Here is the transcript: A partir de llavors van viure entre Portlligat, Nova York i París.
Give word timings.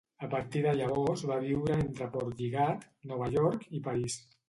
A 0.27 0.27
partir 0.29 0.63
de 0.63 0.71
llavors 0.77 1.25
van 1.33 1.45
viure 1.49 1.77
entre 1.83 2.09
Portlligat, 2.17 2.91
Nova 3.13 3.33
York 3.41 3.73
i 3.81 3.87
París. 3.91 4.23